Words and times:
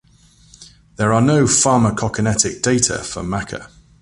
There 0.95 1.13
are 1.13 1.21
no 1.21 1.43
pharmacokinetic 1.43 2.63
data 2.63 3.03
for 3.03 3.21
maca. 3.21 3.69